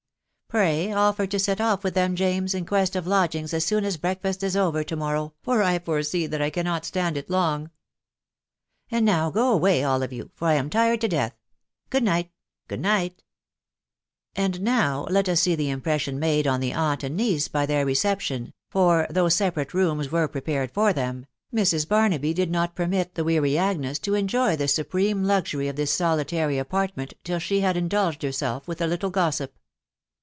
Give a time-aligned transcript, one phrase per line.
[0.51, 3.95] Pray, ofler to set off with them, James, in quest of lodgings as soon as
[3.95, 7.71] breakfast is over to morrow, for I foresee that I cannot stand it long.....
[8.91, 11.37] And uow go away all of you, for 1 am tired to death.
[11.89, 12.31] Good night!....
[12.67, 13.23] Good night!
[13.79, 17.85] '* And now let us see the impression made on the aunt and niece by their
[17.85, 21.87] reception, for, though separate rooms were pre pared for them, Mrs.
[21.87, 26.57] Barnaby did not permit the weary Agnes to enjoy the supreme luxury of this solitary
[26.57, 29.53] apartment till she had indulged herself with a little gossip.